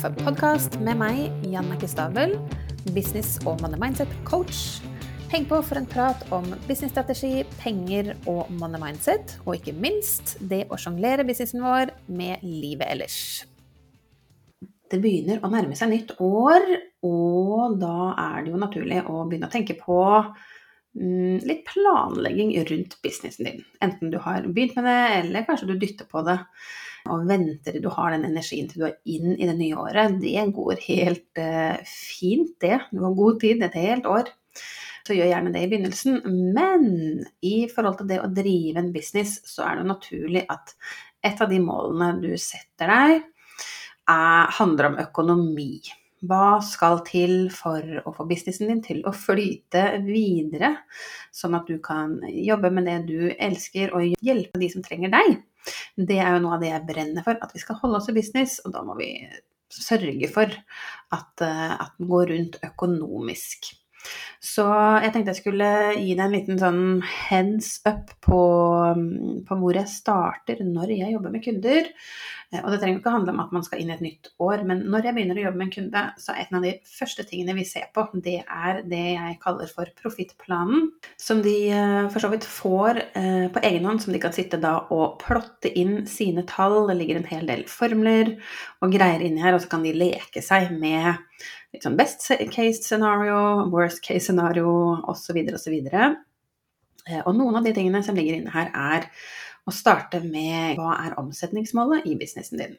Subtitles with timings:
[0.00, 2.30] kaffepodkast med meg, Jannicke Stabel,
[2.94, 4.80] business- og money mindset-coach.
[5.28, 10.62] Heng på for en prat om businessstrategi, penger og money mindset, og ikke minst det
[10.72, 13.18] å sjonglere businessen vår med livet ellers.
[14.88, 16.64] Det begynner å nærme seg nytt år,
[17.04, 20.00] og da er det jo naturlig å begynne å tenke på
[20.94, 23.64] litt planlegging rundt businessen din.
[23.84, 26.40] Enten du har begynt med det, eller kanskje du dytter på det
[27.08, 30.18] og venter til du har den energien til du er inn i det nye året,
[30.20, 32.76] det går helt uh, fint, det.
[32.92, 34.28] Du har god tid, et helt år.
[35.06, 36.20] Så gjør gjerne det i begynnelsen.
[36.54, 40.74] Men i forhold til det å drive en business, så er det naturlig at
[41.24, 43.24] et av de målene du setter deg,
[44.10, 45.72] er, handler om økonomi.
[46.20, 50.74] Hva skal til for å få businessen din til å flyte videre,
[51.32, 55.38] sånn at du kan jobbe med det du elsker og hjelpe de som trenger deg?
[55.96, 58.16] Det er jo noe av det jeg brenner for, at vi skal holde oss i
[58.16, 59.14] business, og da må vi
[59.70, 60.52] sørge for
[61.14, 63.72] at, eh, at den går rundt økonomisk.
[64.40, 64.64] Så
[65.04, 68.40] jeg tenkte jeg skulle gi deg en liten sånn heads up på,
[69.46, 71.90] på hvor jeg starter når jeg jobber med kunder.
[72.50, 74.64] Eh, og det trenger ikke handle om at man skal inn i et nytt år,
[74.66, 77.26] men når jeg begynner å jobbe med en kunde, så er en av de første
[77.28, 80.88] tingene vi ser på, det er det jeg kaller for profittplanen.
[81.20, 84.60] Som de eh, for så vidt får eh, på egen hånd, som de kan sitte
[84.62, 86.82] da og plotte inn sine tall.
[86.90, 88.34] Det ligger en hel del formler
[88.80, 91.20] og greier inni her, og så kan de leke seg med
[91.78, 94.70] sånn best case scenario, worst case scenario
[95.10, 95.38] osv.
[95.54, 95.76] osv.
[95.78, 96.16] Og,
[97.24, 99.06] og noen av de tingene som ligger inne her, er
[99.68, 102.78] å starte med hva er omsetningsmålet i businessen din.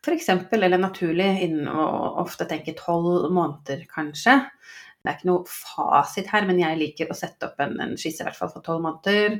[0.00, 0.30] F.eks.
[0.56, 1.84] eller naturlig innen å
[2.22, 4.38] ofte tenke tolv måneder, kanskje.
[5.00, 8.24] Det er ikke noe fasit her, men jeg liker å sette opp en, en skisse
[8.24, 9.38] i hvert fall for tolv måneder.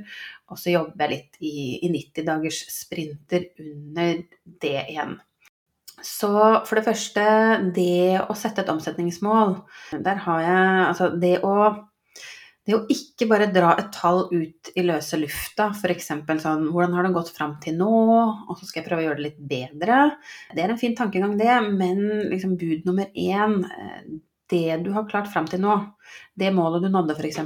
[0.53, 4.23] Og så jobber jeg litt i, i 90 dagers sprinter under
[4.65, 5.19] det igjen.
[6.07, 6.33] Så
[6.67, 7.23] for det første,
[7.77, 9.59] det å sette et omsetningsmål.
[10.05, 11.55] Der har jeg altså det å
[12.71, 16.11] det å ikke bare dra et tall ut i løse lufta, f.eks.
[16.43, 17.93] sånn Hvordan har det gått fram til nå?
[18.47, 20.01] Og så skal jeg prøve å gjøre det litt bedre.
[20.55, 24.05] Det er en fin tankegang, det, men liksom bud nummer én eh,
[24.51, 25.77] Det du har klart fram til nå,
[26.39, 27.41] det målet du nådde f.eks.,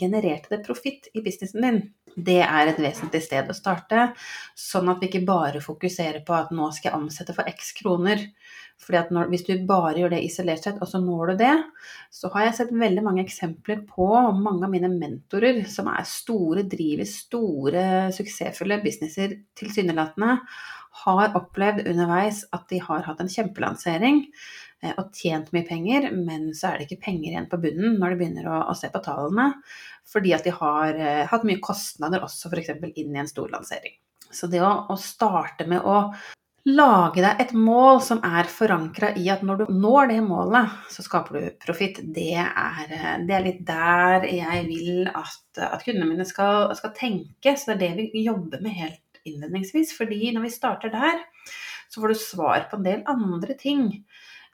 [0.00, 1.80] genererte det profitt i businessen din?
[2.14, 4.12] Det er et vesentlig sted å starte,
[4.58, 8.22] sånn at vi ikke bare fokuserer på at nå skal jeg omsette for x kroner.
[8.84, 11.54] Fordi at når, Hvis du bare gjør det isolert sett, og så når du det,
[12.10, 16.66] så har jeg sett veldig mange eksempler på mange av mine mentorer som er store,
[16.70, 20.40] driver store, suksessfulle businesser tilsynelatende,
[21.02, 24.20] har opplevd underveis at de har hatt en kjempelansering
[24.82, 28.14] eh, og tjent mye penger, men så er det ikke penger igjen på bunnen når
[28.14, 29.50] de begynner å, å se på tallene,
[30.10, 32.76] fordi at de har eh, hatt mye kostnader også f.eks.
[32.94, 33.98] inn i en stor lansering.
[34.34, 36.08] Så det å, å starte med å
[36.64, 41.04] lage deg et mål som er forankra i at når du når det målet, så
[41.04, 42.00] skaper du profitt.
[42.16, 42.32] Det,
[43.28, 47.56] det, er litt der jeg vil at, at kundene mine skal, skal, tenke.
[47.60, 49.94] Så det er det vi jobber med helt innledningsvis.
[49.96, 51.24] Fordi når vi starter der,
[51.88, 53.88] så får du svar på en del andre ting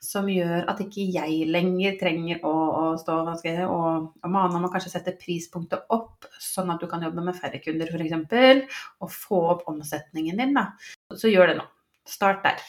[0.00, 4.64] som gjør at ikke jeg lenger trenger å, å stå jeg, og, og mane om
[4.64, 9.12] å kanskje sette prispunktet opp, sånn at du kan jobbe med færre kunder f.eks., og
[9.12, 10.56] få opp omsetningen din.
[10.56, 10.70] Da.
[11.12, 11.69] Så gjør det nå.
[12.08, 12.64] Start der.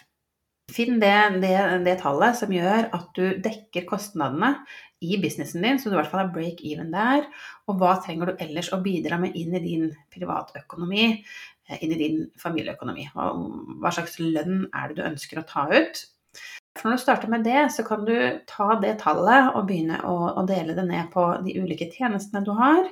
[0.72, 1.56] Finn det, det,
[1.88, 4.54] det, tallet som gjør at du dekker kostnadene
[5.04, 7.26] i businessen din, så du i hvert fall har break even der.
[7.68, 11.08] Og hva trenger du ellers å bidra med inn i din privatøkonomi,
[11.80, 13.08] inn i din familieøkonomi?
[13.16, 13.32] Hva,
[13.82, 16.04] hva slags lønn er det du ønsker å ta ut?
[16.80, 18.14] For når du starter med det, så kan du
[18.48, 22.54] ta det tallet og begynne å, å dele det ned på de ulike tjenestene du
[22.56, 22.88] har.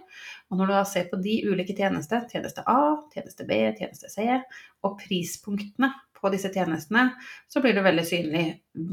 [0.49, 4.27] Og når du da ser på de ulike tjenestene, tjeneste A, tjeneste B, tjeneste C,
[4.83, 7.13] og prispunktene på disse tjenestene,
[7.47, 8.45] så blir det veldig synlig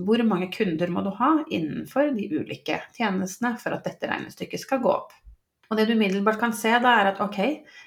[0.06, 4.84] hvor mange kunder må du ha innenfor de ulike tjenestene for at dette regnestykket skal
[4.84, 5.14] gå opp.
[5.66, 7.38] Og det du umiddelbart kan se, da er at ok,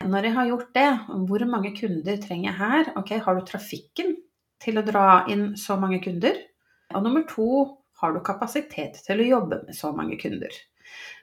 [0.09, 0.87] når jeg har gjort det,
[1.29, 2.89] hvor mange kunder trenger jeg her?
[2.99, 4.17] Ok, har du trafikken
[4.59, 6.35] til å dra inn så mange kunder?
[6.95, 7.47] Og nummer to,
[8.01, 10.51] har du kapasitet til å jobbe med så mange kunder?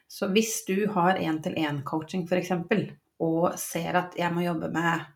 [0.08, 2.54] Så hvis du har én-til-én-coaching f.eks.,
[3.24, 5.06] og ser at jeg må jobbe med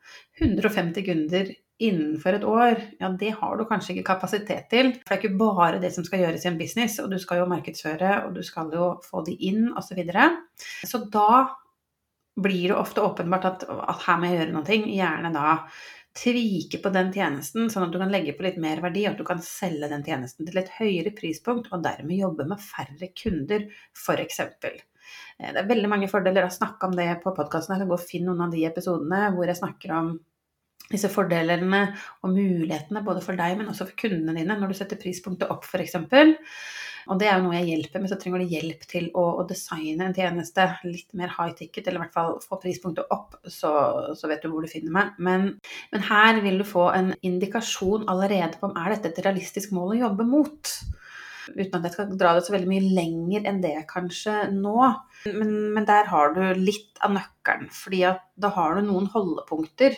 [0.40, 1.50] 150 kunder
[1.80, 4.92] innenfor et år, ja det har du kanskje ikke kapasitet til.
[4.98, 7.42] For det er ikke bare det som skal gjøres i en business, og du skal
[7.42, 9.90] jo markedsføre, og du skal jo få de inn, osv.
[9.90, 10.28] Så, videre.
[10.86, 11.30] så da
[12.40, 14.78] blir det ofte åpenbart at, at, her må jeg gjøre noe.
[15.00, 15.56] Gjerne da
[16.20, 19.20] tvike på den tjenesten, sånn at du kan legge på litt mer verdi, og at
[19.20, 23.66] du kan selge den tjenesten til et høyere prispunkt, og dermed jobbe med færre kunder,
[23.96, 24.40] f.eks.
[24.42, 26.44] Eh, det er veldig mange fordeler.
[26.44, 27.86] Jeg har snakka om det på podkasten.
[27.86, 30.12] Gå og finn noen av de episodene hvor jeg snakker om
[30.90, 31.84] disse fordelene
[32.24, 35.66] og mulighetene både for deg, men også for kundene dine, når du setter prispunktet opp,
[35.68, 35.96] f.eks.
[37.10, 39.44] Og det er jo noe jeg hjelper med, så trenger du hjelp til å, å,
[39.48, 43.72] designe en tjeneste litt mer high ticket, eller i hvert fall få prispunktet opp, så,
[44.18, 45.14] så vet du hvor du finner meg.
[45.18, 45.48] Men,
[45.94, 49.96] men, her vil du få en indikasjon allerede på om er dette et realistisk mål
[49.96, 50.74] å jobbe mot.
[51.50, 54.76] Uten at jeg skal dra det så veldig mye lenger enn det kanskje nå.
[55.32, 59.96] Men, men der har du litt av nøkkelen, fordi at da har du noen holdepunkter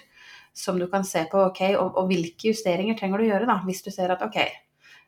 [0.52, 3.60] som du kan se på, ok, og, og, hvilke justeringer trenger du å gjøre da,
[3.66, 4.38] hvis du ser at ok,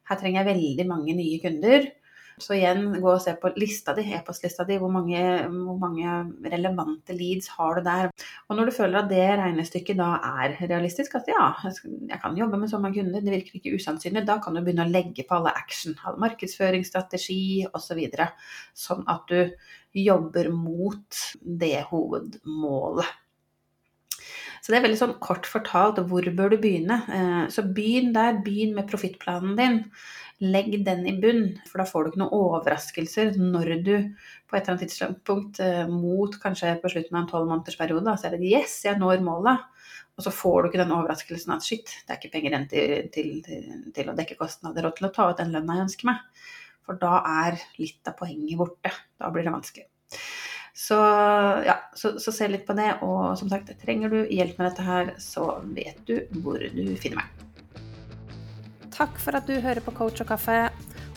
[0.08, 1.92] her trenger jeg veldig mange nye kunder.
[2.42, 5.20] Så igjen, gå og se på lista di, e-postlista di, hvor mange,
[5.54, 6.16] hvor mange,
[6.50, 8.10] relevante leads har du der.
[8.48, 10.08] Og når du føler at det regnestykket da
[10.42, 11.52] er realistisk, at ja,
[12.10, 14.88] jeg kan jobbe med så mange kunder, det virker ikke usannsynlig, da kan du begynne
[14.88, 15.94] å legge på alle action,
[16.24, 18.02] markedsføringsstrategi osv.
[18.10, 21.22] Så sånn at du jobber mot
[21.62, 23.20] det hovedmålet.
[24.64, 26.96] Så det er veldig sånn kort fortalt hvor bør du begynne.
[27.12, 28.38] Eh, så begynn der.
[28.46, 29.82] Begynn med profittplanen din.
[30.40, 33.92] Legg den i bunn, for da får du ikke noen overraskelser når du
[34.48, 38.16] på et eller annet tidspunkt eh, mot kanskje på slutten av en tolv måneders periode,
[38.16, 39.68] så er det 'yes, jeg når målet'.
[40.16, 43.10] Og så får du ikke den overraskelsen at 'shit, det er ikke penger igjen til,
[43.14, 46.08] til, til, til, å dekke kostnader og til å ta ut den lønna jeg ønsker
[46.08, 46.24] meg'.
[46.84, 48.96] For da er litt av poenget borte.
[49.20, 49.86] Da blir det vanskelig.
[50.74, 50.96] Så
[51.66, 52.90] ja, så, så, se litt på det.
[53.06, 57.22] Og som sagt, trenger du hjelp med dette her, så vet du hvor du finner
[57.22, 57.44] meg.
[58.94, 60.58] Takk for at du hører på Coach og kaffe.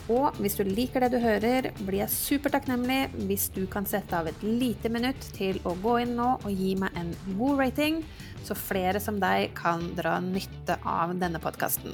[0.07, 4.29] Og hvis du liker det du hører, blir jeg supertakknemlig hvis du kan sette av
[4.29, 7.99] et lite minutt til å gå inn nå og gi meg en god rating,
[8.47, 11.91] så flere som deg kan dra nytte av denne podkasten.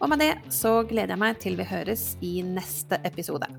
[0.00, 3.50] Og med det så gleder jeg meg til vi høres i neste episode.